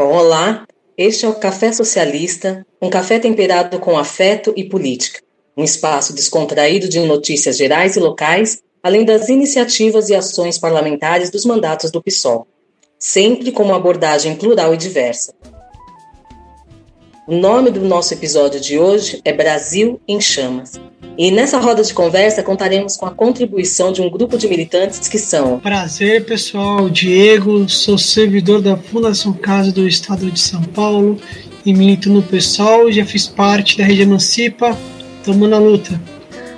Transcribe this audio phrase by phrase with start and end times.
[0.00, 0.66] Bom, olá,
[0.96, 5.20] este é o Café Socialista, um café temperado com afeto e política.
[5.54, 11.44] Um espaço descontraído de notícias gerais e locais, além das iniciativas e ações parlamentares dos
[11.44, 12.46] mandatos do PSOL,
[12.98, 15.34] sempre com uma abordagem plural e diversa.
[17.30, 20.80] O nome do nosso episódio de hoje é Brasil em Chamas.
[21.16, 25.16] E nessa roda de conversa contaremos com a contribuição de um grupo de militantes que
[25.16, 25.60] são.
[25.60, 26.90] Prazer, pessoal.
[26.90, 31.20] Diego, sou servidor da Fundação Casa do Estado de São Paulo
[31.64, 32.90] e milito no PSOL.
[32.90, 34.76] Já fiz parte da Rede Emancipa.
[35.24, 36.00] Tamo na luta.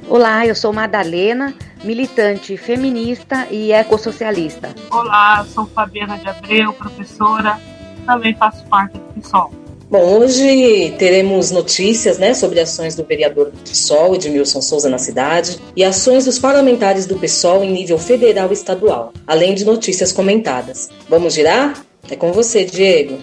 [0.09, 1.53] Olá, eu sou Madalena,
[1.85, 4.75] militante feminista e ecossocialista.
[4.91, 7.61] Olá, sou Fabiana de Abreu, professora,
[8.07, 9.62] também faço parte do PSOL.
[9.93, 15.61] Bom, hoje teremos notícias né, sobre ações do vereador do PSOL, Edmilson Souza, na cidade,
[15.77, 20.89] e ações dos parlamentares do PSOL em nível federal e estadual, além de notícias comentadas.
[21.11, 21.85] Vamos girar?
[22.11, 23.19] É com você, Diego.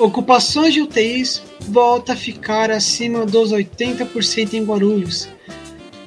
[0.00, 5.28] Ocupações de UTIs volta a ficar acima dos 80% em Guarulhos.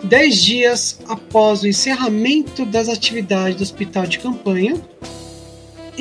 [0.03, 4.75] Dez dias após o encerramento das atividades do hospital de campanha,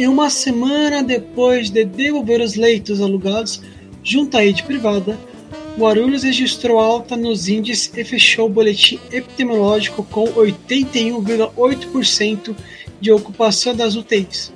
[0.00, 3.60] e uma semana depois de devolver os leitos alugados
[4.02, 5.20] junto à rede privada,
[5.76, 12.56] Guarulhos registrou alta nos índices e fechou o boletim epidemiológico com 81,8%
[12.98, 14.50] de ocupação das UTIs.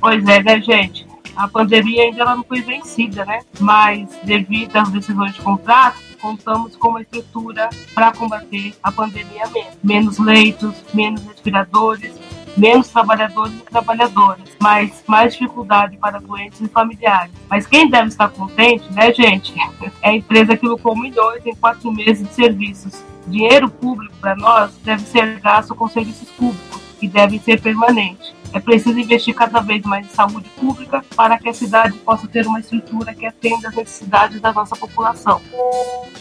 [0.00, 1.06] Pois é, né, gente?
[1.36, 3.40] A pandemia ainda não foi vencida, né?
[3.58, 9.72] Mas, devido às decisões de contrato, contamos com uma estrutura para combater a pandemia mesmo.
[9.84, 12.14] Menos leitos, menos respiradores,
[12.56, 17.32] menos trabalhadores e trabalhadoras, mas mais dificuldade para doentes e familiares.
[17.48, 19.54] Mas quem deve estar contente, né, gente?
[20.02, 23.04] É a empresa que lucrou milhões em quatro meses de serviços.
[23.26, 28.32] Dinheiro público para nós deve ser gasto com serviços públicos que devem ser permanentes.
[28.52, 32.46] É preciso investir cada vez mais em saúde pública para que a cidade possa ter
[32.46, 35.40] uma estrutura que atenda às necessidades da nossa população.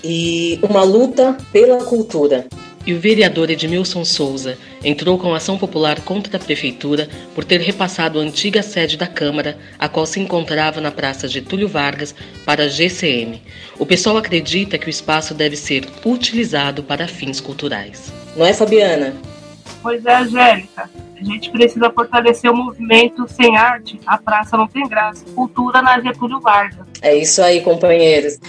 [0.03, 2.47] E uma luta pela cultura
[2.89, 8.19] e o vereador Edmilson Souza entrou com ação popular contra a prefeitura por ter repassado
[8.19, 12.67] a antiga sede da Câmara, a qual se encontrava na Praça Getúlio Vargas, para a
[12.67, 13.43] GCM.
[13.77, 18.11] O pessoal acredita que o espaço deve ser utilizado para fins culturais.
[18.35, 19.13] Não é, Fabiana?
[19.83, 20.89] Pois é, Angélica.
[21.19, 25.25] A gente precisa fortalecer o movimento sem arte, a praça não tem graça.
[25.35, 26.87] Cultura na Getúlio Vargas.
[27.01, 28.39] É isso aí, companheiros.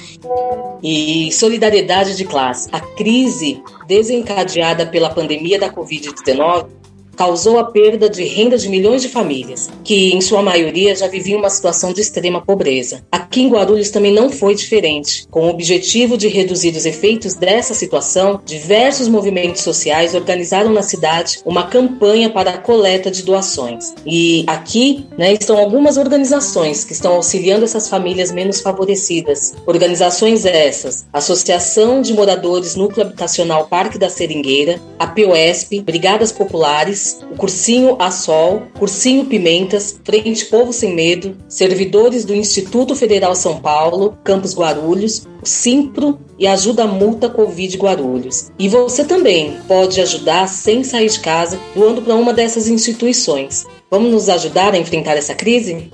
[0.82, 2.68] E solidariedade de classe.
[2.72, 6.79] A crise desencadeada pela pandemia da Covid-19
[7.20, 11.38] causou a perda de renda de milhões de famílias, que em sua maioria já viviam
[11.38, 13.02] uma situação de extrema pobreza.
[13.12, 15.28] Aqui em Guarulhos também não foi diferente.
[15.30, 21.40] Com o objetivo de reduzir os efeitos dessa situação, diversos movimentos sociais organizaram na cidade
[21.44, 23.92] uma campanha para a coleta de doações.
[24.06, 29.52] E aqui né, estão algumas organizações que estão auxiliando essas famílias menos favorecidas.
[29.66, 37.36] Organizações essas: Associação de Moradores Núcleo Habitacional Parque da Seringueira, a POSP, Brigadas Populares, o
[37.36, 44.16] Cursinho A Sol, Cursinho Pimentas, Frente Povo Sem Medo, servidores do Instituto Federal São Paulo,
[44.22, 48.50] Campus Guarulhos, o Simpro e Ajuda Multa Covid Guarulhos.
[48.58, 53.66] E você também pode ajudar sem sair de casa, doando para uma dessas instituições.
[53.90, 55.90] Vamos nos ajudar a enfrentar essa crise?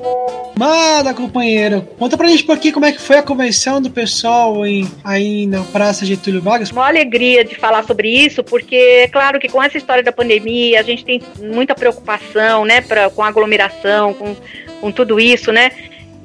[0.58, 1.82] Manda, companheiro.
[1.98, 5.46] Conta pra gente por aqui como é que foi a convenção do pessoal em, aí
[5.46, 6.70] na Praça Getúlio Vargas.
[6.70, 10.80] Uma alegria de falar sobre isso, porque é claro que com essa história da pandemia,
[10.80, 14.34] a gente tem muita preocupação, né, pra, com aglomeração, com,
[14.80, 15.70] com tudo isso, né?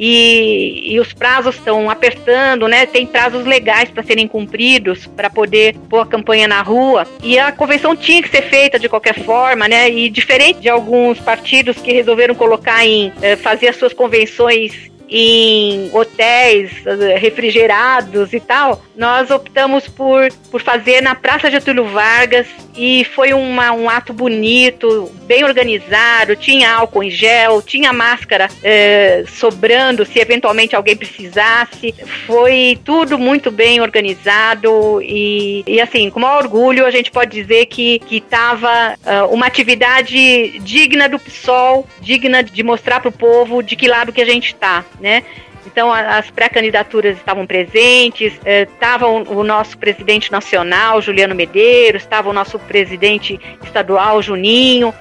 [0.03, 2.87] E, e os prazos estão apertando, né?
[2.87, 7.05] Tem prazos legais para serem cumpridos para poder pôr a campanha na rua.
[7.21, 9.91] E a convenção tinha que ser feita de qualquer forma, né?
[9.91, 15.89] E diferente de alguns partidos que resolveram colocar em eh, fazer as suas convenções em
[15.93, 16.71] hotéis
[17.19, 23.73] refrigerados e tal, nós optamos por, por fazer na Praça Getúlio Vargas e foi uma,
[23.73, 30.75] um ato bonito, bem organizado, tinha álcool em gel, tinha máscara eh, sobrando se eventualmente
[30.75, 31.93] alguém precisasse,
[32.25, 37.65] foi tudo muito bem organizado e, e assim, com maior orgulho a gente pode dizer
[37.65, 43.61] que estava uh, eh, uma atividade digna do PSOL, digna de mostrar para o povo
[43.61, 45.23] de que lado que a gente está né?
[45.65, 52.33] Então as pré-candidaturas estavam presentes, estava o, o nosso presidente nacional, Juliano Medeiros, estava o
[52.33, 54.93] nosso presidente estadual, Juninho.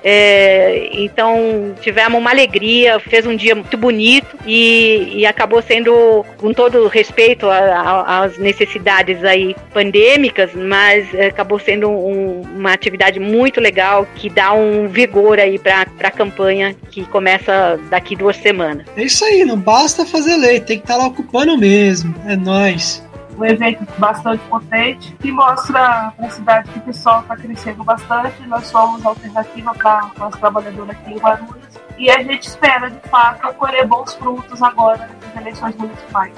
[0.93, 7.47] então tivemos uma alegria, fez um dia muito bonito e, acabou sendo, com todo respeito
[7.49, 14.89] às necessidades aí pandêmicas, mas acabou sendo um, uma atividade muito legal que dá um
[14.89, 18.87] vigor aí para a campanha que começa daqui duas semanas.
[18.97, 22.15] É isso aí, não basta fazer lei, tem que estar tá lá ocupando mesmo.
[22.27, 23.03] É nós
[23.41, 28.43] um evento bastante potente que mostra a cidade que o pessoal está crescendo bastante.
[28.47, 33.53] Nós somos alternativa para os trabalhadores aqui em Guarulhos e a gente espera, de fato,
[33.55, 36.33] colher bons frutos agora nas eleições municipais.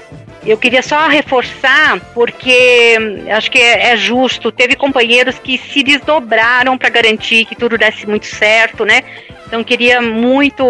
[0.44, 2.98] Eu queria só reforçar, porque
[3.30, 8.08] acho que é, é justo, teve companheiros que se desdobraram para garantir que tudo desse
[8.08, 9.02] muito certo, né?
[9.46, 10.64] Então queria muito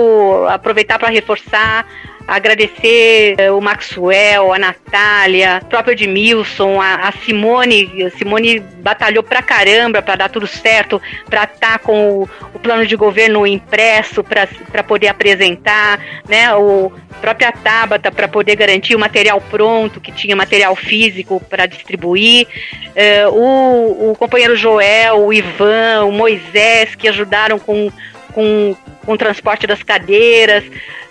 [0.49, 1.87] aproveitar para reforçar
[2.27, 8.05] agradecer eh, o Maxwell, a Natália, o próprio Edmilson, a, a Simone.
[8.05, 12.59] A Simone batalhou pra caramba para dar tudo certo, para estar tá com o, o,
[12.59, 15.99] plano de governo impresso para poder apresentar,
[16.29, 16.55] né?
[16.55, 22.49] O própria Tabata para poder garantir o material pronto, que tinha material físico para distribuir.
[22.89, 27.93] Uh, o, o companheiro Joel, o Ivan, o Moisés, que ajudaram com,
[28.33, 28.77] com,
[29.07, 30.65] com o transporte das cadeiras,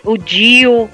[0.03, 0.89] o Dio,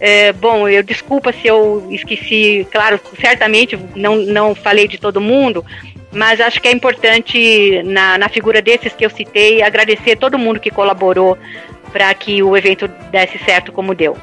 [0.00, 5.64] é, bom, eu desculpa se eu esqueci, claro, certamente não, não falei de todo mundo,
[6.10, 10.58] mas acho que é importante, na, na figura desses que eu citei, agradecer todo mundo
[10.58, 11.36] que colaborou
[11.92, 14.16] para que o evento desse certo como deu.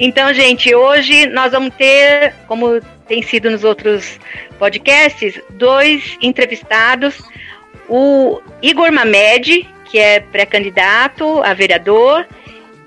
[0.00, 4.20] Então, gente, hoje nós vamos ter, como tem sido nos outros
[4.58, 7.20] podcasts, dois entrevistados.
[7.88, 12.26] O Igor Mamed, que é pré-candidato a vereador,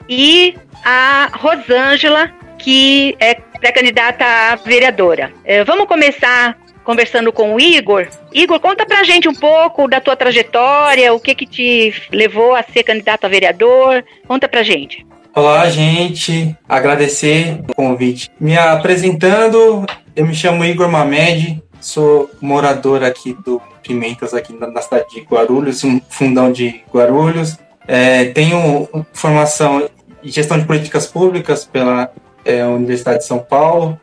[0.08, 5.32] e a Rosângela, que é pré-candidata a vereadora.
[5.44, 8.08] É, vamos começar conversando com o Igor.
[8.34, 12.64] Igor, conta pra gente um pouco da tua trajetória, o que que te levou a
[12.64, 14.04] ser candidato a vereador.
[14.28, 15.06] Conta pra gente.
[15.34, 16.56] Olá, gente.
[16.68, 18.30] Agradecer o convite.
[18.40, 25.10] Me apresentando, eu me chamo Igor Mamed, sou morador aqui do Pimentas, aqui na, cidade
[25.10, 27.58] de Guarulhos, um fundão de Guarulhos.
[27.88, 29.90] É, tenho formação
[30.24, 32.12] em gestão de políticas públicas pela
[32.46, 34.00] é, Universidade de São Paulo.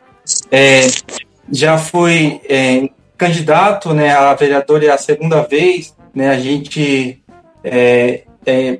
[0.51, 0.81] É,
[1.51, 5.95] já fui é, candidato né, a vereador é a segunda vez.
[6.13, 7.21] Né, a gente,
[7.63, 8.79] é, é,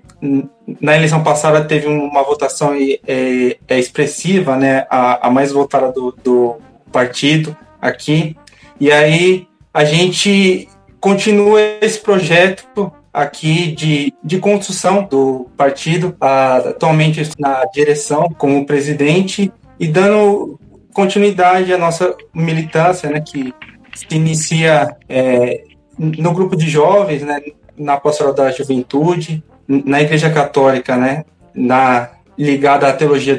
[0.82, 6.58] na eleição passada, teve uma votação é, expressiva, né, a, a mais votada do, do
[6.92, 8.36] partido aqui.
[8.80, 10.68] E aí a gente
[11.00, 19.88] continua esse projeto aqui de, de construção do partido, atualmente na direção como presidente e
[19.88, 20.60] dando
[20.94, 23.54] continuidade à nossa militância, né, que
[23.94, 25.64] se inicia é,
[25.98, 27.42] no grupo de jovens, né,
[27.78, 33.38] na pastoral da juventude, na Igreja Católica, né, na ligada à teologia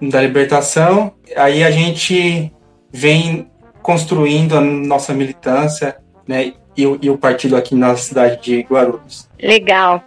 [0.00, 1.12] da libertação.
[1.36, 2.52] Aí a gente
[2.92, 3.48] vem
[3.84, 9.28] construindo a nossa militância, né, e o, e o partido aqui na cidade de Guarulhos.
[9.38, 10.02] Legal.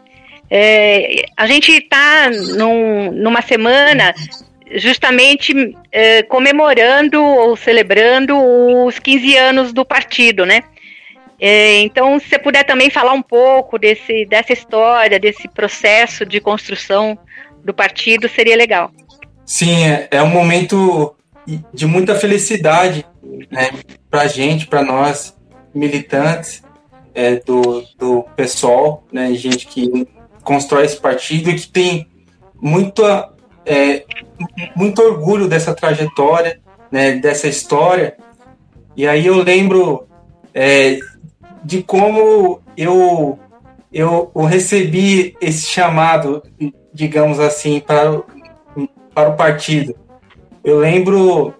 [0.50, 2.28] É, a gente está
[2.58, 4.16] num, numa semana
[4.74, 5.54] justamente
[5.92, 8.36] é, comemorando ou celebrando
[8.84, 10.64] os 15 anos do partido, né?
[11.40, 16.40] É, então, se você puder também falar um pouco desse, dessa história, desse processo de
[16.40, 17.16] construção
[17.64, 18.90] do partido, seria legal.
[19.46, 21.16] Sim, é, é um momento
[21.74, 23.06] de muita felicidade
[23.50, 23.70] né,
[24.10, 25.36] para a gente, para nós,
[25.74, 26.62] militantes
[27.14, 30.08] é, do, do PSOL, né, gente que
[30.44, 32.08] constrói esse partido e que tem
[32.62, 33.04] muito,
[33.66, 34.06] é,
[34.76, 36.60] muito orgulho dessa trajetória,
[36.92, 38.18] né, dessa história.
[38.96, 40.08] E aí eu lembro
[40.54, 41.00] é,
[41.64, 43.40] de como eu,
[43.92, 46.44] eu, eu recebi esse chamado,
[46.94, 48.22] digamos assim, para,
[49.14, 49.96] para o partido.
[50.68, 51.54] Eu lembro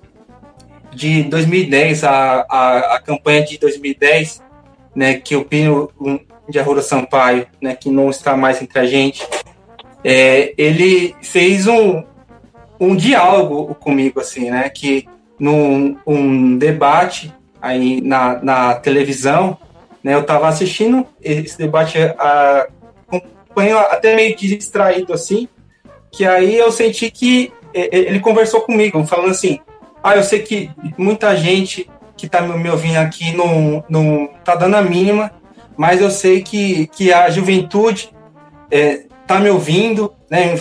[0.94, 4.44] de 2010, a, a, a campanha de 2010,
[4.94, 5.90] né, que o Pino
[6.50, 9.26] de Arruda Sampaio, né, que não está mais entre a gente,
[10.04, 12.04] é, ele fez um,
[12.78, 15.08] um diálogo comigo, assim, né, que
[15.40, 19.58] num um debate aí na, na televisão,
[20.04, 22.68] né, eu estava assistindo esse debate, a,
[23.08, 25.48] acompanho até meio distraído, assim,
[26.12, 29.60] que aí eu senti que ele conversou comigo, falando assim,
[30.04, 34.76] ah, eu sei que muita gente que está me ouvindo aqui não, não tá dando
[34.76, 35.32] a mínima,
[35.76, 38.10] mas eu sei que, que a juventude
[38.72, 40.56] é, tá me ouvindo, né?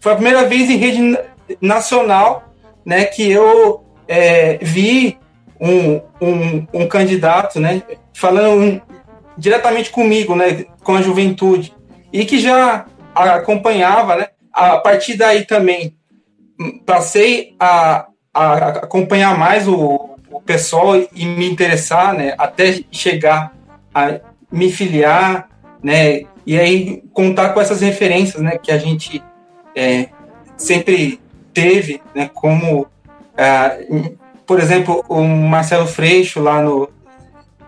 [0.00, 1.18] Foi a primeira vez em rede
[1.60, 2.52] nacional,
[2.84, 5.18] né, que eu é, vi
[5.60, 7.82] um, um, um, candidato, né,
[8.14, 8.80] falando
[9.36, 11.74] diretamente comigo, né, com a juventude,
[12.12, 15.97] e que já acompanhava, né, a partir daí também
[16.84, 23.54] passei a, a acompanhar mais o, o pessoal e me interessar, né, até chegar
[23.94, 25.48] a me filiar,
[25.82, 29.22] né, e aí contar com essas referências, né, que a gente
[29.74, 30.08] é,
[30.56, 31.20] sempre
[31.54, 32.86] teve, né, como,
[33.36, 33.76] ah,
[34.46, 36.88] por exemplo, o Marcelo Freixo lá no,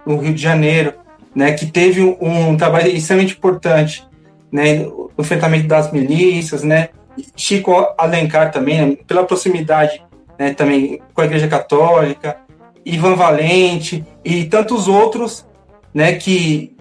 [0.04, 0.94] no Rio de Janeiro,
[1.34, 4.06] né, que teve um, um trabalho extremamente importante,
[4.50, 6.88] né, no enfrentamento das milícias, né,
[7.36, 10.02] Chico Alencar também, né, pela proximidade,
[10.38, 12.36] né, também com a Igreja Católica,
[12.84, 15.46] Ivan Valente e tantos outros,
[15.92, 16.76] né, que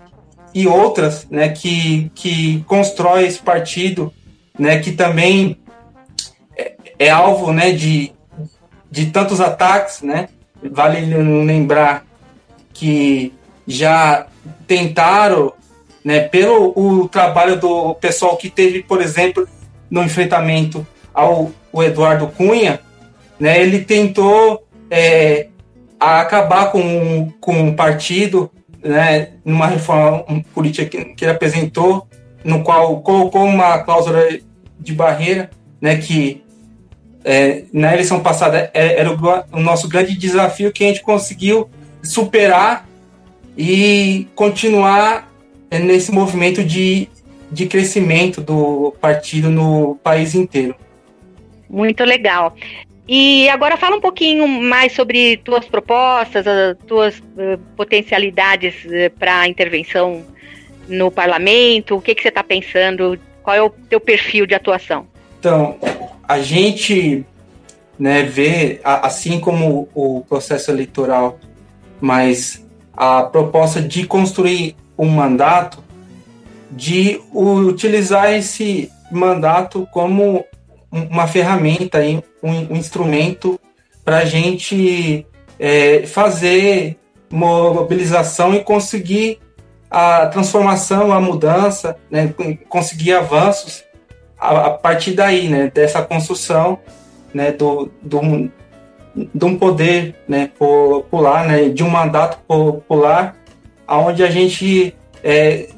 [0.53, 4.13] e outras, né, que que constrói esse partido,
[4.57, 5.57] né, que também
[6.57, 8.13] é, é alvo, né, de
[8.91, 10.29] de tantos ataques, né?
[10.71, 11.01] Vale
[11.45, 12.05] lembrar
[12.73, 13.33] que
[13.67, 14.25] já
[14.67, 15.53] tentaram,
[16.03, 19.47] né, pelo o trabalho do pessoal que teve, por exemplo,
[19.89, 22.79] no enfrentamento ao Eduardo Cunha,
[23.39, 25.47] né, ele tentou é,
[25.99, 28.51] acabar com, com o partido,
[28.83, 32.07] né, numa reforma política que, que ele apresentou,
[32.43, 34.23] no qual colocou uma cláusula
[34.79, 35.49] de barreira,
[35.81, 36.43] né, que
[37.23, 39.17] é, na eleição passada é, era o,
[39.51, 41.69] o, nosso grande desafio que a gente conseguiu
[42.01, 42.87] superar
[43.57, 45.29] e continuar
[45.69, 47.09] é, nesse movimento de,
[47.51, 50.75] de crescimento do partido no país inteiro.
[51.69, 52.55] Muito legal.
[53.07, 59.47] E agora fala um pouquinho mais sobre tuas propostas, as tuas uh, potencialidades uh, para
[59.47, 60.23] intervenção
[60.87, 65.07] no parlamento, o que, que você está pensando, qual é o teu perfil de atuação?
[65.39, 65.77] Então,
[66.27, 67.25] a gente
[67.97, 71.39] né, vê, assim como o processo eleitoral,
[71.99, 72.65] mas
[72.95, 75.83] a proposta de construir um mandato,
[76.71, 80.45] de utilizar esse mandato como
[80.91, 81.99] uma ferramenta,
[82.43, 83.59] um, instrumento
[84.03, 85.25] para a gente
[85.59, 86.97] é, fazer
[87.31, 89.39] mobilização e conseguir
[89.89, 92.33] a transformação, a mudança, né,
[92.67, 93.83] conseguir avanços
[94.39, 96.79] a, a partir daí, né, dessa construção,
[97.33, 98.51] né, do, do,
[99.15, 103.35] de um poder, né, popular, né, de um mandato popular,
[103.87, 105.69] aonde a gente é,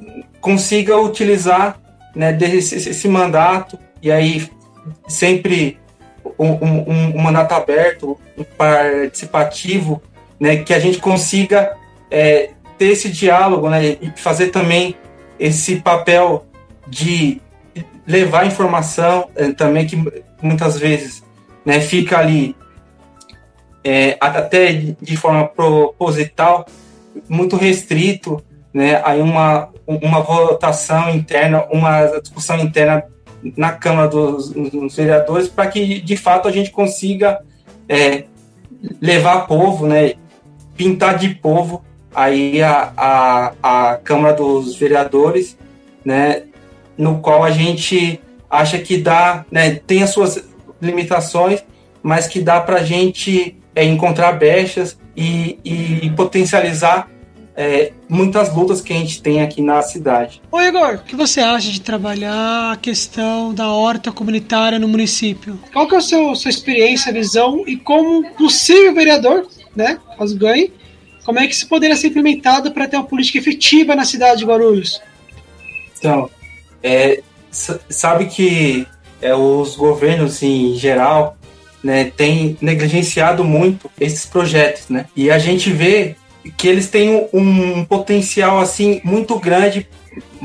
[0.41, 1.79] consiga utilizar,
[2.15, 4.50] né, desse esse mandato e aí
[5.07, 5.79] sempre
[6.38, 8.19] um, um, um mandato aberto,
[8.57, 10.01] participativo,
[10.39, 11.77] né, que a gente consiga
[12.10, 14.95] é, ter esse diálogo, né, e fazer também
[15.39, 16.45] esse papel
[16.88, 17.41] de
[18.05, 19.95] levar informação é, também que
[20.41, 21.24] muitas vezes
[21.63, 22.55] né, fica ali
[23.83, 26.65] é, até de forma proposital
[27.27, 33.03] muito restrito, né, aí uma, uma votação interna, uma discussão interna
[33.57, 37.41] na Câmara dos, dos Vereadores para que de fato a gente consiga
[37.89, 38.25] é,
[39.01, 40.13] levar povo, né,
[40.75, 45.57] pintar de povo aí a, a, a Câmara dos Vereadores,
[46.03, 46.43] né,
[46.97, 50.43] no qual a gente acha que dá, né, tem as suas
[50.81, 51.63] limitações,
[52.01, 57.09] mas que dá para a gente é, encontrar brechas e, e potencializar
[57.55, 60.41] é, muitas lutas que a gente tem aqui na cidade.
[60.51, 65.60] Ô Igor, o que você acha de trabalhar a questão da horta comunitária no município?
[65.74, 70.72] Qual que é a sua, sua experiência, visão e como possível vereador, né, caso ganhe,
[71.24, 74.46] como é que isso poderia ser implementado para ter uma política efetiva na cidade de
[74.46, 75.01] Guarulhos?
[75.98, 76.29] Então,
[76.81, 78.88] é, sabe que
[79.22, 81.38] é, os governos em geral
[81.84, 85.05] né, têm negligenciado muito esses projetos, né?
[85.15, 86.15] E a gente vê
[86.57, 89.88] que eles têm um, potencial assim muito grande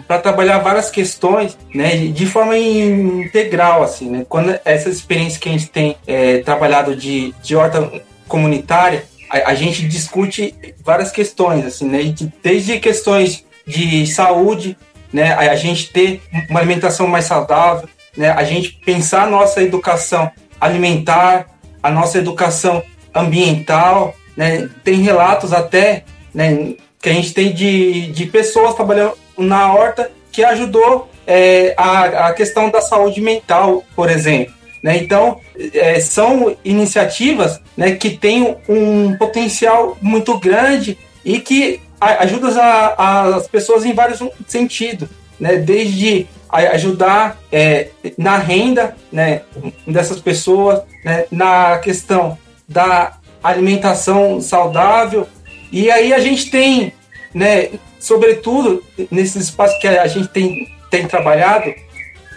[0.06, 4.26] para trabalhar várias questões, né, de forma integral, assim, né?
[4.28, 7.90] Quando essa experiência que a gente tem é, trabalhado de, de horta
[8.28, 12.14] comunitária, a, a, gente discute várias questões, assim, né?
[12.42, 14.76] Desde questões de saúde,
[15.12, 15.32] né?
[15.32, 18.30] A, a gente ter uma alimentação mais saudável, né?
[18.30, 21.46] A gente pensar a nossa educação alimentar,
[21.82, 22.82] a nossa educação
[23.14, 24.68] ambiental, né?
[24.84, 26.74] Tem relatos até, né?
[27.00, 32.32] Que a gente tem de, de pessoas trabalhando na horta que ajudou é, a, a
[32.32, 34.54] questão da saúde mental, por exemplo.
[34.82, 34.98] Né?
[34.98, 35.40] Então,
[35.74, 42.50] é, são iniciativas né, que têm um potencial muito grande e que ajudam
[42.96, 45.08] as pessoas em vários sentidos,
[45.40, 45.56] né?
[45.56, 49.40] desde ajudar é, na renda né,
[49.86, 52.38] dessas pessoas, né, na questão
[52.68, 55.26] da alimentação saudável.
[55.72, 56.92] E aí a gente tem,
[57.34, 61.74] né, sobretudo nesses espaços que a gente tem, tem trabalhado,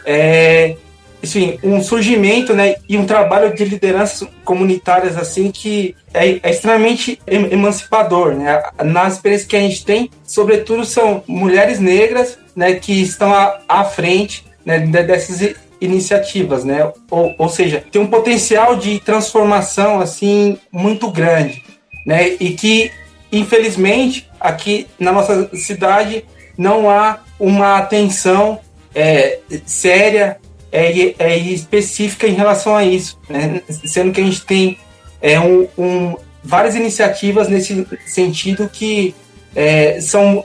[0.06, 0.76] é,
[1.22, 7.20] enfim, um surgimento né, e um trabalho de lideranças comunitárias assim que é, é, extremamente
[7.28, 8.34] emancipador.
[8.34, 8.62] Né?
[8.84, 13.84] Nas experiências que a gente tem, sobretudo são mulheres negras né, que estão à, à
[13.84, 15.42] frente né, dessas
[15.82, 16.92] iniciativas, né?
[17.10, 21.64] Ou, ou seja, tem um potencial de transformação assim muito grande,
[22.06, 22.36] né?
[22.40, 22.92] E que
[23.32, 26.26] infelizmente aqui na nossa cidade
[26.58, 28.60] não há uma atenção
[28.94, 30.38] é, séria
[30.72, 33.62] é, é, específica em relação a isso, né?
[33.86, 34.78] sendo que a gente tem
[35.22, 39.16] é, um, um, várias iniciativas nesse sentido que
[39.56, 40.44] é, são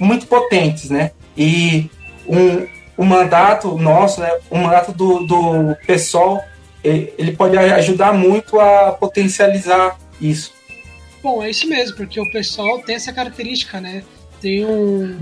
[0.00, 1.10] muito potentes, né?
[1.36, 1.90] E
[2.26, 6.40] um, o mandato nosso, né, o mandato do, do PSOL,
[6.82, 10.52] ele pode ajudar muito a potencializar isso.
[11.22, 14.04] Bom, é isso mesmo, porque o pessoal tem essa característica, né?
[14.40, 15.16] Tem um,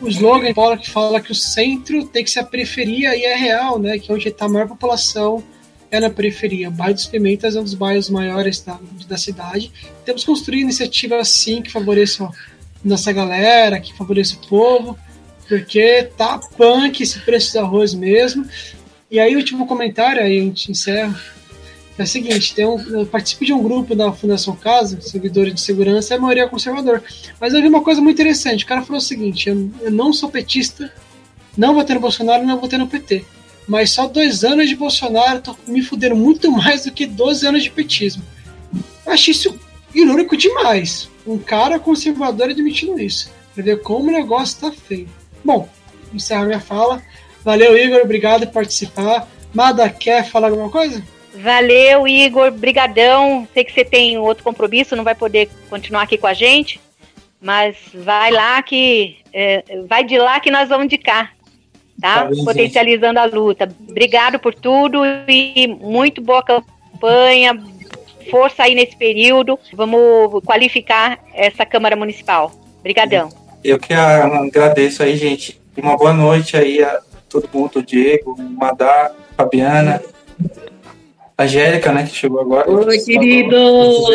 [0.00, 3.80] o slogan que fala que o centro tem que ser a periferia e é real,
[3.80, 3.98] né?
[3.98, 5.42] Que é onde está a maior população
[5.90, 6.68] é na periferia.
[6.68, 8.78] O bairro dos Pimentas é um dos bairros maiores da,
[9.08, 9.72] da cidade.
[10.04, 12.30] Temos que construir iniciativas assim que favoreçam
[12.84, 14.98] nossa galera, que favoreçam o povo,
[15.48, 18.46] porque tá punk esse preço de arroz mesmo.
[19.10, 21.18] E aí, último comentário, aí a gente encerra.
[21.96, 25.60] É o seguinte, tem um, eu participo de um grupo da Fundação Casa, servidores de
[25.60, 27.02] segurança, é a maioria conservador.
[27.40, 28.64] Mas eu vi uma coisa muito interessante.
[28.64, 30.92] O cara falou o seguinte: eu, eu não sou petista,
[31.56, 33.24] não vou ter no Bolsonaro, não vou ter no PT.
[33.66, 37.62] Mas só dois anos de Bolsonaro tô me fudendo muito mais do que 12 anos
[37.64, 38.22] de petismo.
[39.04, 39.58] Eu achei isso
[39.94, 41.10] irônico demais.
[41.26, 43.30] Um cara conservador admitindo isso.
[43.54, 45.08] Pra ver como o negócio tá feio.
[45.44, 45.68] Bom,
[46.12, 47.02] encerro minha fala.
[47.44, 48.00] Valeu, Igor.
[48.02, 49.28] Obrigado por participar.
[49.54, 51.02] Mada, quer falar alguma coisa?
[51.34, 52.50] Valeu, Igor.
[52.50, 53.46] Brigadão.
[53.54, 56.80] Sei que você tem outro compromisso, não vai poder continuar aqui com a gente.
[57.40, 59.18] Mas vai lá que.
[59.32, 61.30] É, vai de lá que nós vamos de cá.
[62.00, 62.24] Tá?
[62.24, 63.32] tá Potencializando gente.
[63.32, 63.68] a luta.
[63.88, 67.58] Obrigado por tudo e muito boa campanha.
[68.30, 69.58] Força aí nesse período.
[69.72, 72.52] Vamos qualificar essa Câmara Municipal.
[72.80, 73.47] Obrigadão.
[73.62, 75.60] Eu que agradeço aí, gente.
[75.76, 80.02] Uma boa noite aí a todo mundo, Diego, Madá, Fabiana,
[81.38, 82.70] Angélica, né, que chegou agora.
[82.70, 83.56] Oi, querido!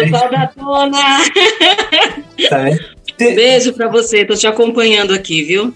[0.09, 0.97] Saudatona!
[2.49, 2.63] Tá
[3.17, 5.73] Beijo pra você, tô te acompanhando aqui, viu?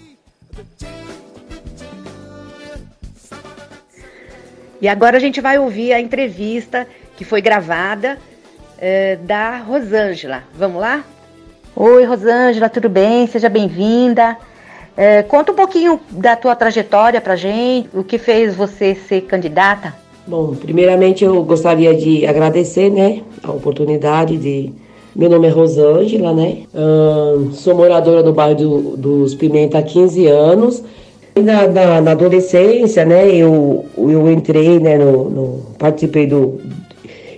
[4.80, 8.18] E agora a gente vai ouvir a entrevista que foi gravada
[8.78, 10.44] é, da Rosângela.
[10.54, 11.04] Vamos lá?
[11.80, 13.28] Oi, Rosângela, tudo bem?
[13.28, 14.36] Seja bem-vinda.
[14.96, 19.94] É, conta um pouquinho da tua trajetória pra gente, o que fez você ser candidata.
[20.26, 24.72] Bom, primeiramente eu gostaria de agradecer, né, a oportunidade de...
[25.14, 30.26] Meu nome é Rosângela, né, uh, sou moradora do bairro do, dos Pimenta há 15
[30.26, 30.82] anos.
[31.36, 36.60] Na, na, na, adolescência, né, eu, eu entrei, né, no, no participei do,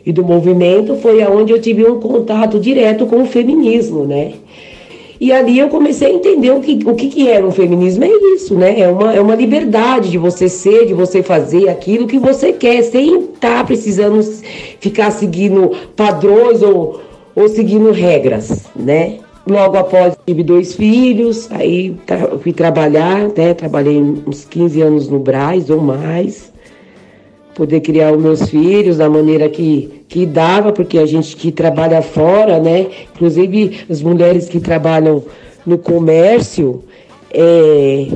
[0.05, 4.33] e do movimento foi aonde eu tive um contato direto com o feminismo, né?
[5.21, 8.03] E ali eu comecei a entender o que, o que, era o feminismo.
[8.05, 8.81] É isso, né?
[8.81, 12.83] É uma, é uma liberdade de você ser, de você fazer aquilo que você quer,
[12.83, 14.23] sem estar tá precisando
[14.81, 17.03] ficar seguindo padrões ou,
[17.37, 19.19] ou seguindo regras, né?
[19.47, 23.53] Logo após tive dois filhos, aí tra fui trabalhar, né?
[23.53, 26.51] Trabalhei uns 15 anos no Braz ou mais
[27.55, 32.03] poder criar os meus filhos da maneira que, que dava, porque a gente que trabalha
[32.03, 32.87] fora, né?
[33.15, 35.23] Inclusive as mulheres que trabalham
[35.67, 36.83] no comércio,
[37.33, 38.07] é,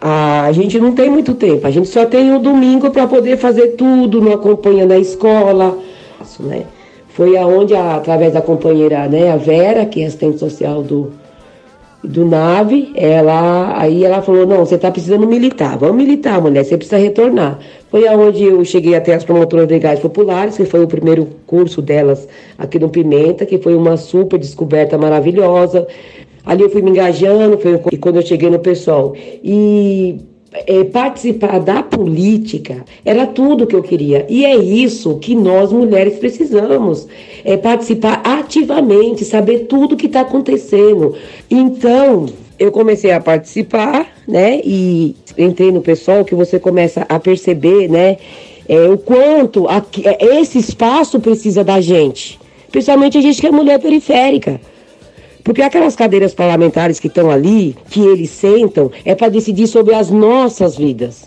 [0.00, 3.68] a gente não tem muito tempo, a gente só tem o domingo para poder fazer
[3.68, 5.78] tudo, não acompanha na escola,
[6.20, 6.64] isso, né?
[7.08, 11.12] Foi aonde, através da companheira, né, a Vera, que é assistente social do,
[12.02, 15.76] do nave, ela aí ela falou: "Não, você está precisando militar.
[15.78, 17.58] Vamos militar, mulher, você precisa retornar".
[17.90, 22.28] Foi aonde eu cheguei até as promotoras legais populares, que foi o primeiro curso delas
[22.56, 25.86] aqui no Pimenta, que foi uma super descoberta maravilhosa.
[26.44, 29.14] Ali eu fui me engajando, foi quando eu cheguei no pessoal.
[29.42, 30.18] E
[30.52, 34.26] é, participar da política era tudo que eu queria.
[34.28, 37.06] E é isso que nós mulheres precisamos:
[37.44, 41.14] é participar ativamente, saber tudo que está acontecendo.
[41.50, 42.26] Então,
[42.58, 44.60] eu comecei a participar, né?
[44.64, 48.16] E entrei no pessoal que você começa a perceber, né?
[48.68, 52.38] É, o quanto aqui, é, esse espaço precisa da gente.
[52.70, 54.60] Principalmente a gente que é mulher periférica
[55.48, 60.10] Porque aquelas cadeiras parlamentares que estão ali, que eles sentam, é para decidir sobre as
[60.10, 61.26] nossas vidas.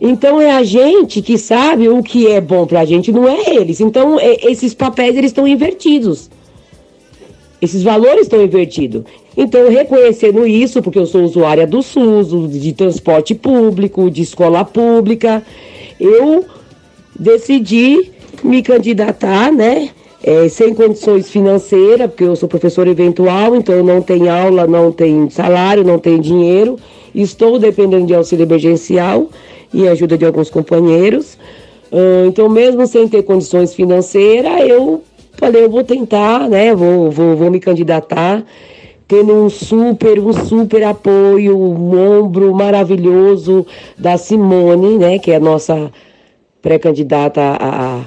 [0.00, 3.56] Então é a gente que sabe o que é bom para a gente, não é
[3.56, 3.80] eles.
[3.80, 6.30] Então é, esses papéis eles estão invertidos.
[7.60, 9.02] Esses valores estão invertidos.
[9.36, 15.42] Então, reconhecendo isso, porque eu sou usuária do SUS, de transporte público, de escola pública,
[15.98, 16.44] eu
[17.18, 18.12] decidi
[18.44, 19.90] me candidatar, né?
[20.26, 25.30] É, sem condições financeiras, porque eu sou professora eventual, então não tenho aula, não tenho
[25.30, 26.78] salário, não tenho dinheiro,
[27.14, 29.28] estou dependendo de auxílio emergencial
[29.70, 31.34] e ajuda de alguns companheiros.
[31.92, 35.02] Uh, então, mesmo sem ter condições financeiras, eu
[35.34, 36.74] falei, eu vou tentar, né?
[36.74, 38.42] Vou, vou, vou me candidatar
[39.06, 43.66] tendo um super, um super apoio, um ombro maravilhoso
[43.98, 45.92] da Simone, né, que é a nossa
[46.62, 48.00] pré-candidata a, a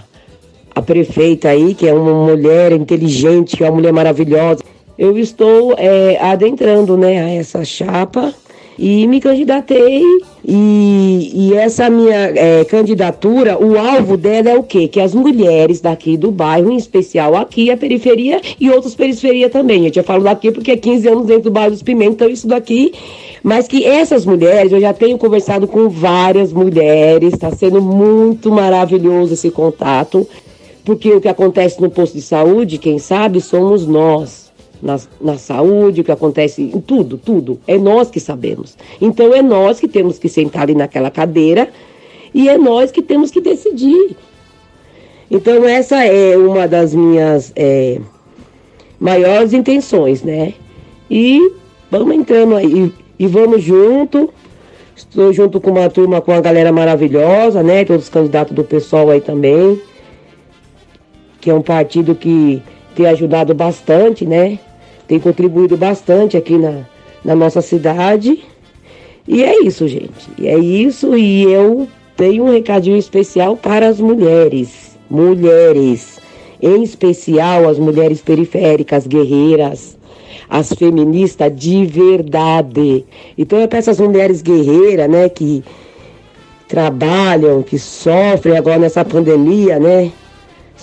[0.82, 4.62] prefeita aí, que é uma mulher inteligente, que é uma mulher maravilhosa.
[4.98, 8.34] Eu estou é, adentrando, né, a essa chapa
[8.80, 10.04] e me candidatei
[10.46, 14.88] e, e essa minha é, candidatura, o alvo dela é o quê?
[14.88, 19.86] Que as mulheres daqui do bairro, em especial aqui, a periferia e outras periferias também.
[19.86, 22.48] Eu já falo daqui porque é 15 anos dentro do bairro dos Pimentos, então isso
[22.48, 22.94] daqui
[23.44, 29.34] mas que essas mulheres, eu já tenho conversado com várias mulheres, está sendo muito maravilhoso
[29.34, 30.28] esse contato,
[30.88, 36.00] porque o que acontece no posto de saúde, quem sabe, somos nós na, na saúde,
[36.00, 37.60] o que acontece em tudo, tudo.
[37.67, 38.78] É nós que sabemos.
[39.02, 41.67] Então é nós que temos que sentar ali naquela cadeira
[42.34, 44.15] e é nós que temos que decidir.
[45.30, 48.00] Então essa é uma das minhas é,
[48.97, 50.54] maiores intenções, né?
[51.12, 51.52] E
[51.91, 54.30] vamos entrando aí e vamos junto.
[54.95, 57.84] Estou junto com uma turma, com uma galera maravilhosa, né?
[57.84, 59.82] Todos os candidatos do pessoal aí também.
[61.39, 62.62] Que é um partido que
[62.95, 64.60] tem ajudado bastante, né?
[65.08, 66.82] tem contribuído bastante aqui na,
[67.23, 68.43] na nossa cidade.
[69.28, 70.30] E é isso, gente.
[70.38, 71.15] E é isso.
[71.15, 74.97] E eu tenho um recadinho especial para as mulheres.
[75.10, 76.19] Mulheres.
[76.62, 79.97] Em especial as mulheres periféricas, guerreiras.
[80.50, 83.06] As feministas de verdade.
[83.38, 85.63] Então é para essas mulheres guerreiras, né, que
[86.69, 90.12] trabalham, que sofrem agora nessa pandemia, né?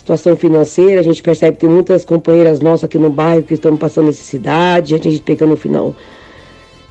[0.04, 3.74] Situação financeira, a gente percebe que tem muitas companheiras nossas aqui no bairro que estão
[3.74, 5.96] passando necessidade, tem gente pegando no final.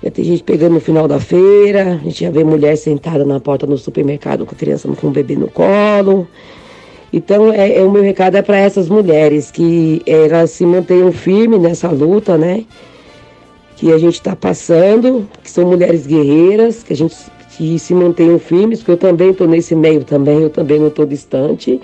[0.04, 3.40] Já tem gente pegando no final da feira, a gente já vê mulher sentada na
[3.40, 6.28] porta do supermercado com a criança com o bebê no colo.
[7.14, 11.62] Então, é, é o meu recado é para essas mulheres que elas se mantenham firmes
[11.62, 12.66] nessa luta, né?
[13.76, 17.16] Que a gente está passando, que são mulheres guerreiras, que a gente
[17.56, 21.06] que se mantenham firmes, porque eu também estou nesse meio também, eu também não estou
[21.06, 21.80] distante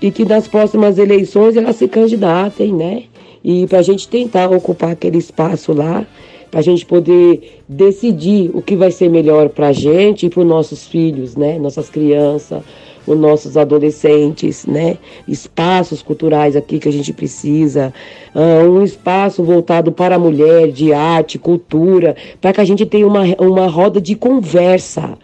[0.00, 3.04] e que nas próximas eleições elas se candidatem, né?
[3.42, 6.06] E para a gente tentar ocupar aquele espaço lá,
[6.50, 10.40] para a gente poder decidir o que vai ser melhor para a gente e para
[10.40, 11.58] os nossos filhos, né?
[11.58, 12.62] Nossas crianças,
[13.06, 14.98] os nossos adolescentes, né?
[15.26, 17.92] Espaços culturais aqui que a gente precisa,
[18.34, 23.06] uh, um espaço voltado para a mulher, de arte, cultura, para que a gente tenha
[23.06, 25.18] uma, uma roda de conversa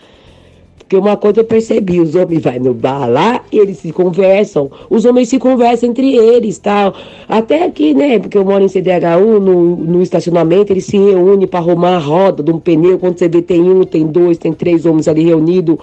[0.84, 5.06] porque uma coisa eu percebi, os homens vão no bar lá, eles se conversam, os
[5.06, 6.94] homens se conversam entre eles, tal.
[7.26, 11.60] Até aqui, né, porque eu moro em CDHU, no, no estacionamento, eles se reúnem para
[11.60, 14.84] arrumar a roda de um pneu, quando você vê tem um, tem dois, tem três
[14.84, 15.78] homens ali reunidos,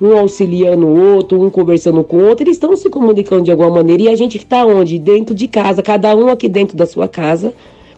[0.00, 3.70] um auxiliando o outro, um conversando com o outro, eles estão se comunicando de alguma
[3.70, 4.98] maneira, e a gente está onde?
[4.98, 7.52] Dentro de casa, cada um aqui dentro da sua casa,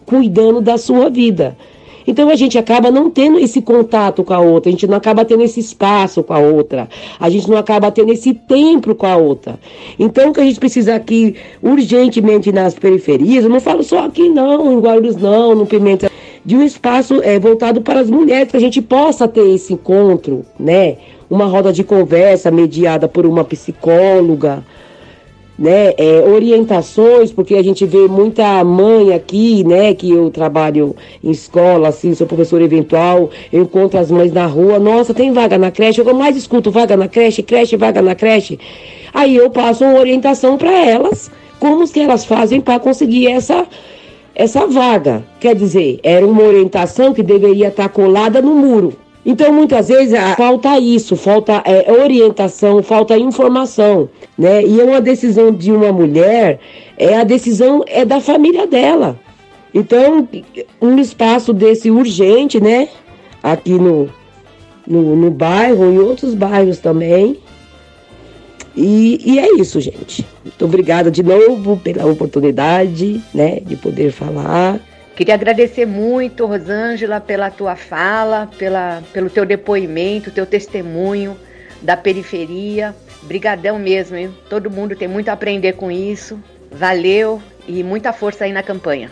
[0.05, 1.55] cuidando da sua vida.
[2.05, 5.25] Então a gente acaba não tendo esse contato com a outra, a gente não acaba
[5.25, 9.15] tendo esse espaço com a outra, a gente não acaba tendo esse tempo com a
[9.15, 9.59] outra.
[9.99, 14.29] Então o que a gente precisa aqui urgentemente nas periferias, eu não falo só aqui
[14.29, 16.11] não, em Guarulhos não, no Pimenta,
[16.43, 20.45] de um espaço é, voltado para as mulheres, que a gente possa ter esse encontro,
[20.59, 20.97] né?
[21.29, 24.63] Uma roda de conversa mediada por uma psicóloga,
[25.61, 31.29] né, é, orientações, porque a gente vê muita mãe aqui, né, que eu trabalho em
[31.29, 35.69] escola, assim, sou professora eventual, eu encontro as mães na rua, nossa, tem vaga na
[35.69, 38.57] creche, eu mais escuto vaga na creche, creche, vaga na creche.
[39.13, 43.67] Aí eu passo uma orientação para elas, como que elas fazem para conseguir essa
[44.33, 45.23] essa vaga.
[45.39, 48.93] Quer dizer, era uma orientação que deveria estar colada no muro.
[49.25, 54.63] Então, muitas vezes, falta isso, falta é, orientação, falta informação, né?
[54.63, 56.59] E é uma decisão de uma mulher,
[56.97, 59.19] é a decisão é da família dela.
[59.73, 60.27] Então,
[60.81, 62.89] um espaço desse urgente, né?
[63.43, 64.09] Aqui no,
[64.87, 67.37] no, no bairro, em outros bairros também.
[68.75, 70.25] E, e é isso, gente.
[70.43, 73.59] Muito obrigada de novo pela oportunidade, né?
[73.59, 74.79] De poder falar
[75.21, 81.37] Queria agradecer muito, Rosângela, pela tua fala, pela, pelo teu depoimento, teu testemunho
[81.79, 82.95] da periferia.
[83.21, 84.33] Brigadão mesmo, hein?
[84.49, 86.39] Todo mundo tem muito a aprender com isso.
[86.71, 89.11] Valeu e muita força aí na campanha.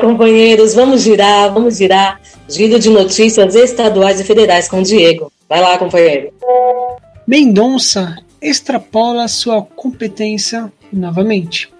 [0.00, 2.20] Companheiros, vamos girar, vamos girar.
[2.48, 5.30] Giro de notícias estaduais e federais com o Diego.
[5.48, 6.32] Vai lá, companheiro.
[7.24, 11.70] Mendonça extrapola sua competência novamente.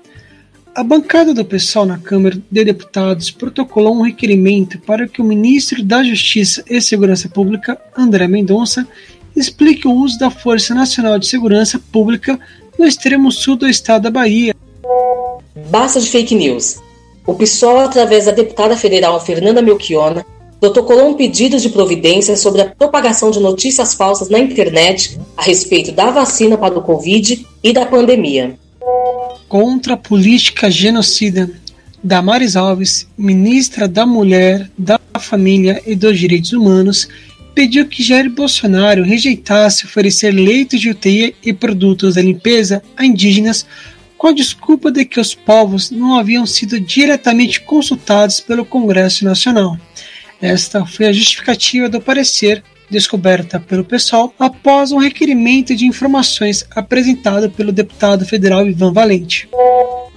[0.74, 5.84] A bancada do PSOL na Câmara de Deputados protocolou um requerimento para que o ministro
[5.84, 8.88] da Justiça e Segurança Pública, André Mendonça,
[9.36, 12.40] explique o uso da Força Nacional de Segurança Pública
[12.78, 14.54] no extremo sul do estado da Bahia.
[15.68, 16.78] Basta de fake news.
[17.26, 20.24] O PSOL, através da deputada federal Fernanda Melchiona,
[20.58, 25.92] protocolou um pedido de providência sobre a propagação de notícias falsas na internet a respeito
[25.92, 28.56] da vacina para o Covid e da pandemia
[29.48, 31.50] contra a política genocida.
[32.02, 37.08] Damares Alves, ministra da Mulher, da Família e dos Direitos Humanos,
[37.54, 43.66] pediu que Jair Bolsonaro rejeitasse oferecer leitos de UTI e produtos da limpeza a indígenas
[44.16, 49.76] com a desculpa de que os povos não haviam sido diretamente consultados pelo Congresso Nacional.
[50.40, 57.50] Esta foi a justificativa do parecer descoberta pelo PSOL após um requerimento de informações apresentado
[57.50, 59.48] pelo deputado federal Ivan Valente.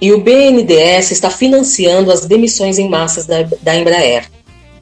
[0.00, 4.30] E o BNDES está financiando as demissões em massas da, da Embraer.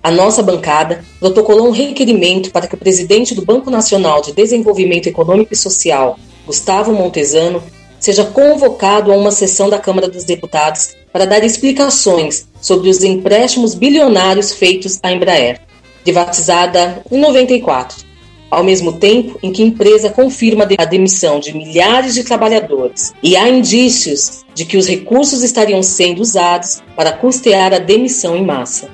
[0.02, 5.06] A nossa bancada protocolou um requerimento para que o presidente do Banco Nacional de Desenvolvimento
[5.06, 7.62] Econômico e Social, Gustavo Montesano,
[7.98, 13.72] seja convocado a uma sessão da Câmara dos Deputados para dar explicações sobre os empréstimos
[13.72, 15.60] bilionários feitos à Embraer
[16.04, 18.04] privatizada em 94,
[18.50, 23.36] ao mesmo tempo em que a empresa confirma a demissão de milhares de trabalhadores e
[23.36, 28.88] há indícios de que os recursos estariam sendo usados para custear a demissão em massa.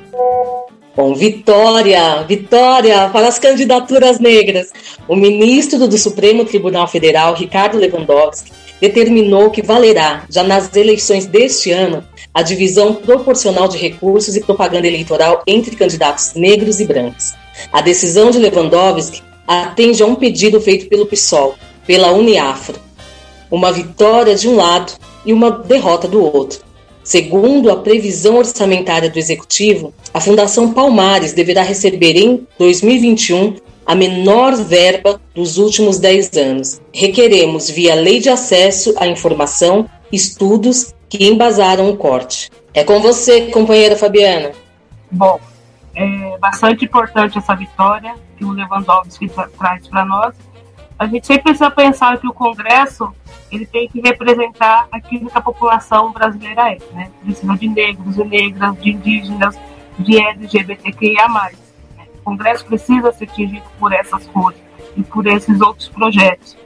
[0.96, 4.72] Bom, vitória, vitória para as candidaturas negras.
[5.06, 11.70] O ministro do Supremo Tribunal Federal, Ricardo Lewandowski, determinou que valerá, já nas eleições deste
[11.70, 17.34] ano, a divisão proporcional de recursos e propaganda eleitoral entre candidatos negros e brancos.
[17.72, 22.78] A decisão de Lewandowski atende a um pedido feito pelo PSOL, pela Uniafro.
[23.50, 24.92] Uma vitória de um lado
[25.26, 26.60] e uma derrota do outro.
[27.02, 33.56] Segundo a previsão orçamentária do Executivo, a Fundação Palmares deverá receber em 2021
[33.90, 36.80] a menor verba dos últimos 10 anos.
[36.94, 42.52] Requeremos, via Lei de Acesso à Informação, estudos que embasaram o corte.
[42.72, 44.52] É com você, companheira Fabiana.
[45.10, 45.40] Bom,
[45.96, 50.36] é bastante importante essa vitória que o Lewandowski tra traz para nós.
[50.96, 53.12] A gente sempre precisa pensar que o Congresso
[53.50, 57.10] ele tem que representar aquilo que a população brasileira é, né?
[57.24, 59.58] Precisa de negros e negras, de indígenas,
[59.98, 61.50] de LGBTQIA+.
[62.30, 64.60] Congresso precisa ser atingido por essas cores
[64.96, 66.56] e por esses outros projetos.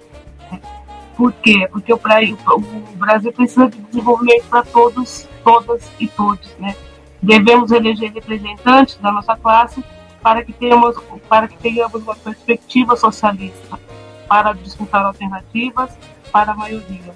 [1.17, 1.67] Por quê?
[1.73, 6.77] Porque o Brasil precisa de desenvolvimento para todos, todas e todos, né?
[7.23, 9.83] Devemos eleger representantes da nossa classe
[10.21, 10.97] para que tenhamos,
[11.31, 13.81] para que tenhamos uma perspectiva socialista,
[14.29, 15.97] para disputar alternativas
[16.31, 17.15] para a maioria.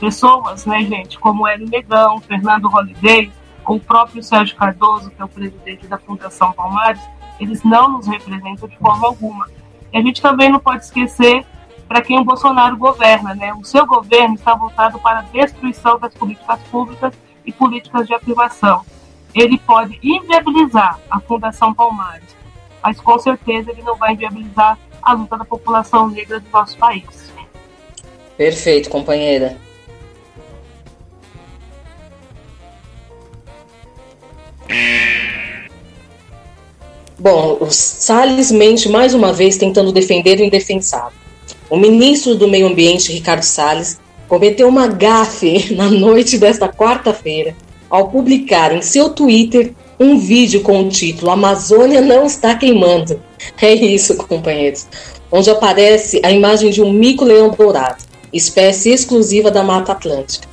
[0.00, 3.30] Pessoas, né, gente, como Hélio Negão, Fernando Holliday,
[3.66, 7.02] ou o próprio Sérgio Cardoso, que é o presidente da Fundação Palmares,
[7.38, 9.48] eles não nos representam de forma alguma.
[9.92, 11.44] E a gente também não pode esquecer
[11.88, 13.34] para quem o Bolsonaro governa.
[13.34, 13.52] Né?
[13.54, 18.84] O seu governo está voltado para a destruição das políticas públicas e políticas de afirmação.
[19.34, 22.36] Ele pode inviabilizar a Fundação Palmares,
[22.82, 27.32] mas com certeza ele não vai inviabilizar a luta da população negra do nosso país.
[28.36, 29.56] Perfeito, companheira.
[37.18, 41.12] Bom, Salles mente mais uma vez tentando defender o indefensável.
[41.70, 47.54] O ministro do Meio Ambiente, Ricardo Salles, cometeu uma gafe na noite desta quarta-feira
[47.88, 53.20] ao publicar em seu Twitter um vídeo com o título Amazônia não está queimando.
[53.60, 54.86] É isso, companheiros.
[55.30, 60.48] Onde aparece a imagem de um mico-leão dourado, espécie exclusiva da Mata Atlântica.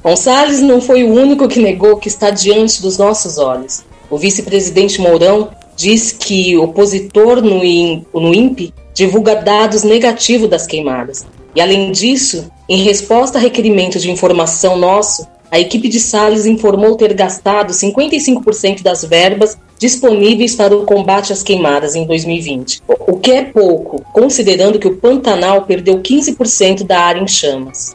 [0.00, 3.82] Gonçalves não foi o único que negou que está diante dos nossos olhos.
[4.08, 11.26] O vice-presidente Mourão diz que opositor no, INPE divulga dados negativos das queimadas.
[11.54, 16.96] E além disso, em resposta a requerimento de informação nosso, a equipe de Salles informou
[16.96, 23.30] ter gastado 55% das verbas disponíveis para o combate às queimadas em 2020, o que
[23.30, 27.92] é pouco, considerando que o Pantanal perdeu 15% da área em chamas.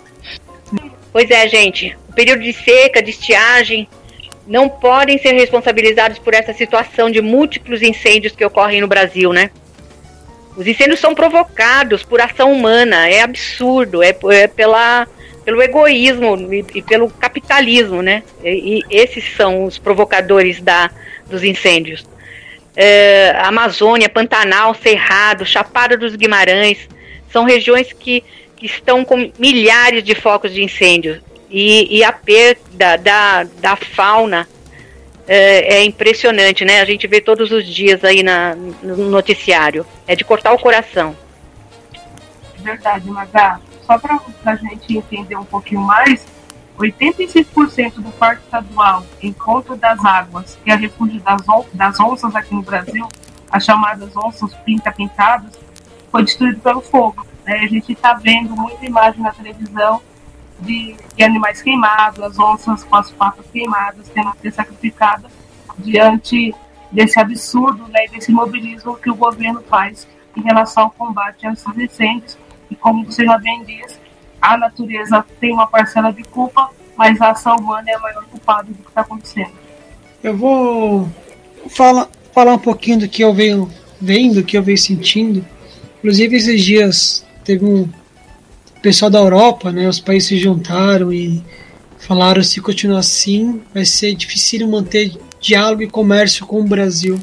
[1.11, 1.97] Pois é, gente.
[2.07, 3.87] O período de seca, de estiagem,
[4.49, 9.51] não podem ser responsabilizados por essa situação de múltiplos incêndios que ocorrem no Brasil, né?
[10.57, 15.07] Os incêndios são provocados por ação humana, é absurdo, é, é pela,
[15.45, 18.23] pelo egoísmo e, e, pelo capitalismo, né?
[18.43, 20.89] E, e, esses são os provocadores da,
[21.27, 22.03] dos incêndios.
[22.75, 26.89] É, Amazônia, Pantanal, Cerrado, Chapada dos Guimarães,
[27.31, 28.23] são regiões que,
[28.57, 34.47] que estão com milhares de focos de incêndio e, e a perda da, da fauna
[35.27, 36.81] é, é, impressionante, né?
[36.81, 39.85] A gente vê todos os dias aí na, no noticiário.
[40.07, 41.15] É de cortar o coração.
[42.57, 43.59] Verdade, Magá.
[43.85, 46.25] Só para a gente entender um pouquinho mais,
[46.79, 52.53] 86% do Parque Estadual Encontro das Águas, que é refúgio das, on das onças aqui
[52.55, 53.07] no Brasil,
[53.51, 55.51] as chamadas onças pinta-pintadas,
[56.11, 57.25] foi destruído pelo fogo.
[57.45, 57.59] Né?
[57.63, 60.01] A gente está vendo muita imagem na televisão
[60.61, 65.31] de, de, animais queimados, as onças com as patas queimadas, tendo que ser sacrificadas
[65.77, 66.53] diante
[66.91, 71.77] desse absurdo, né, desse mobilismo que o governo faz em relação ao combate a esses
[71.77, 72.37] incêndios.
[72.69, 73.99] E como você já bem diz,
[74.41, 78.67] a natureza tem uma parcela de culpa, mas a ação humana é a maior culpada
[78.67, 79.51] do que está acontecendo.
[80.23, 81.09] Eu vou
[81.69, 85.45] falar, falar um pouquinho do que eu venho vendo, do que eu venho sentindo.
[85.99, 87.89] Inclusive, esses dias teve um
[88.81, 91.43] pessoal da Europa, né, os países se juntaram e
[91.97, 97.19] falaram se continuar assim vai ser difícil manter diálogo e comércio com o Brasil.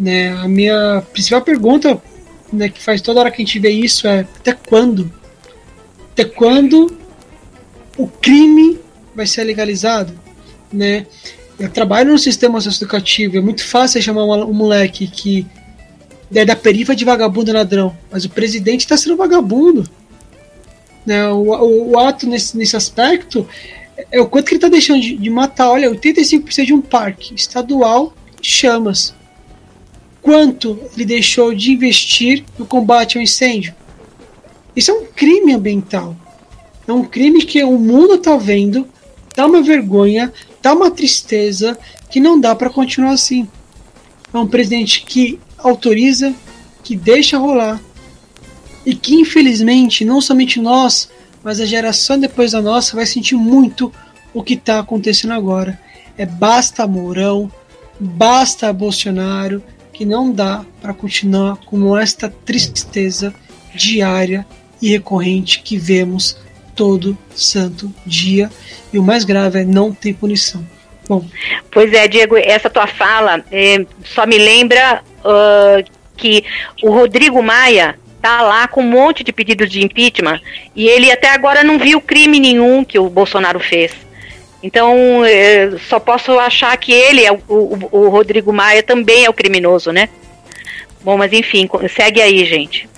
[0.00, 2.02] Né, a minha principal pergunta,
[2.52, 5.12] né, que faz toda hora que a gente vê isso é até quando?
[6.12, 6.96] Até quando
[7.96, 8.78] o crime
[9.14, 10.12] vai ser legalizado?
[10.72, 11.06] Né?
[11.58, 15.46] Eu trabalho no sistema educativo, é muito fácil chamar um moleque que
[16.34, 19.88] é da perifa de vagabundo ladrão, mas o presidente está sendo vagabundo.
[21.04, 21.28] Né?
[21.28, 23.46] O, o, o, ato nesse, nesse aspecto
[24.10, 25.70] é o quanto que ele está deixando de, de, matar.
[25.70, 29.14] Olha, 85% de um parque estadual de chamas.
[30.22, 33.74] Quanto ele deixou de investir no combate ao incêndio?
[34.74, 36.16] Isso é um crime ambiental.
[36.86, 38.86] É um crime que o mundo está vendo,
[39.34, 41.78] dá uma vergonha, dá uma tristeza
[42.10, 43.48] que não dá para continuar assim.
[44.32, 46.34] É um presidente que autoriza,
[46.82, 47.80] que deixa rolar,
[48.84, 51.10] e que infelizmente não somente nós,
[51.42, 53.92] mas a geração depois da nossa vai sentir muito
[54.32, 55.78] o que está acontecendo agora.
[56.16, 57.50] É basta Mourão,
[57.98, 63.34] basta Bolsonaro, que não dá para continuar com esta tristeza
[63.74, 64.46] diária
[64.82, 66.36] e recorrente que vemos
[66.74, 68.50] todo santo dia.
[68.92, 70.66] E o mais grave é não ter punição.
[71.08, 71.24] Bom.
[71.70, 76.44] Pois é, Diego, essa tua fala é, só me lembra uh, que
[76.82, 80.40] o Rodrigo Maia tá lá com um monte de pedidos de impeachment
[80.74, 83.92] e ele até agora não viu crime nenhum que o Bolsonaro fez.
[84.62, 84.96] Então,
[85.90, 89.92] só posso achar que ele, é o, o, o, Rodrigo Maia, também é o criminoso,
[89.92, 90.08] né?
[91.02, 92.88] Bom, mas enfim, segue aí, gente.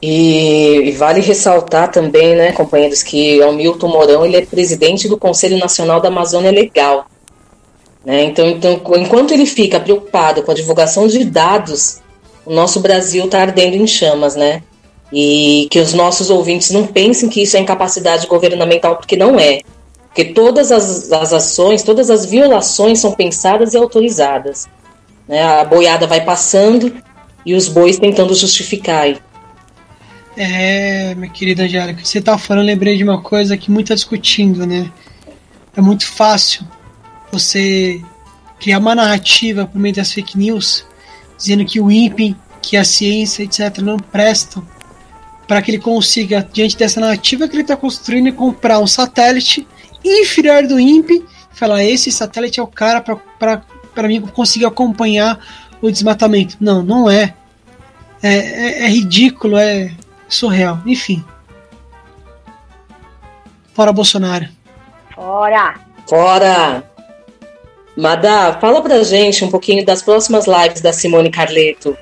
[0.00, 5.18] E, e vale ressaltar também, né, companheiros, que o Milton Mourão ele é presidente do
[5.18, 7.06] Conselho Nacional da Amazônia Legal.
[8.04, 8.22] Né?
[8.22, 12.00] Então, então, enquanto ele fica preocupado com a divulgação de dados
[12.46, 14.62] o nosso Brasil está ardendo em chamas, né?
[15.12, 19.60] E que os nossos ouvintes não pensem que isso é incapacidade governamental, porque não é.
[20.06, 24.66] Porque todas as, as ações, todas as violações são pensadas e autorizadas.
[25.28, 25.42] Né?
[25.42, 26.94] A boiada vai passando
[27.44, 29.14] e os bois tentando justificar.
[30.36, 34.66] É, minha querida Angélica, você tá falando, lembrei de uma coisa que muito tá discutindo,
[34.66, 34.90] né?
[35.76, 36.62] É muito fácil
[37.32, 38.00] você
[38.58, 40.84] criar uma narrativa por meio das fake news
[41.36, 44.66] dizendo que o INPE, que a ciência, etc., não prestam
[45.46, 49.66] para que ele consiga, diante dessa narrativa que ele está construindo, comprar um satélite
[50.04, 55.38] inferior do INPE e falar: esse satélite é o cara para mim conseguir acompanhar
[55.80, 56.56] o desmatamento.
[56.60, 57.34] Não, não é.
[58.22, 59.92] É, é, é ridículo, é
[60.28, 60.80] surreal.
[60.86, 61.24] Enfim.
[63.72, 64.48] Fora Bolsonaro.
[65.14, 65.74] Fora!
[66.08, 66.95] Fora!
[67.96, 71.96] Madá, fala pra gente um pouquinho das próximas lives da Simone Carleto.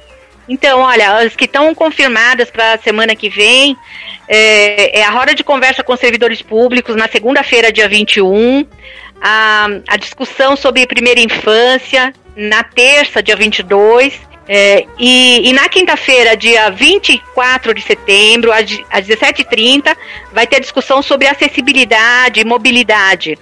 [0.48, 3.76] Então, olha, as que estão confirmadas para a semana que vem
[4.28, 8.66] é, é, a roda de conversa com servidores públicos na segunda-feira, dia 21,
[9.22, 16.36] a, a discussão sobre primeira infância na terça, dia 22, é, e, e, na quinta-feira,
[16.36, 19.96] dia 24 de setembro, às, às 17h30,
[20.32, 23.38] vai ter discussão sobre acessibilidade e mobilidade.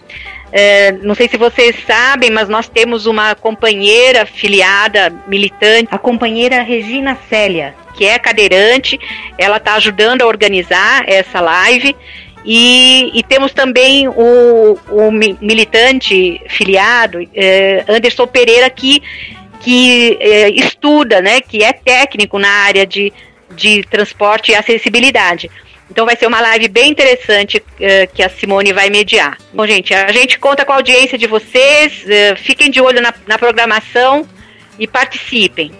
[0.52, 6.62] É, não sei se vocês sabem, mas nós temos uma companheira filiada, militante, a companheira
[6.62, 9.00] Regina Célia, que é cadeirante.
[9.38, 11.96] Ela está ajudando a organizar essa live.
[12.44, 19.00] E, e temos também o, o militante filiado, eh, Anderson Pereira, que,
[19.60, 23.12] que eh, estuda, né, que é técnico na área de,
[23.54, 25.48] de transporte e acessibilidade.
[25.92, 29.36] Então vai ser uma live bem interessante eh, que a Simone vai mediar.
[29.52, 32.02] Bom, gente, a gente conta com a audiência de vocês,
[32.38, 34.26] fiquem de olho na, na programação
[34.78, 35.70] e participem.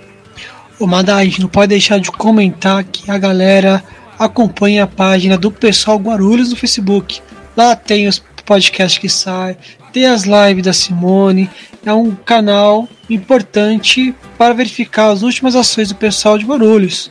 [0.79, 3.83] O Madá, a gente não pode deixar de comentar que a galera
[4.19, 7.23] acompanhe a página do Pessoal Guarulhos no Facebook.
[7.57, 9.57] Lá tem os podcasts que saem,
[9.95, 11.49] tem as lives da Simone.
[11.87, 17.11] É um canal importante para verificar as últimas ações do pessoal de Guarulhos.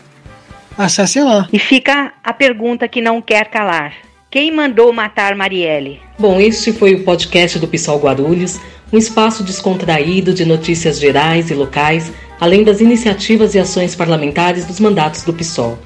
[0.77, 1.47] Acessem lá.
[1.51, 3.93] E fica a pergunta que não quer calar.
[4.29, 5.99] Quem mandou matar Marielle?
[6.17, 8.59] Bom, este foi o podcast do Pessoal Guarulhos,
[8.91, 14.79] um espaço descontraído de notícias gerais e locais, além das iniciativas e ações parlamentares dos
[14.79, 15.77] mandatos do PSOL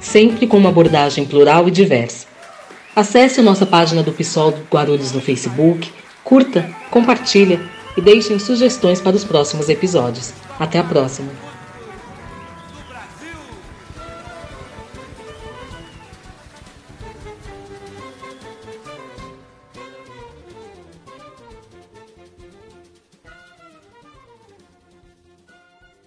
[0.00, 2.26] sempre com uma abordagem plural e diversa.
[2.94, 5.90] Acesse a nossa página do PSOL Guarulhos no Facebook,
[6.24, 7.60] curta, compartilha
[7.96, 10.32] e deixem sugestões para os próximos episódios.
[10.58, 11.47] Até a próxima!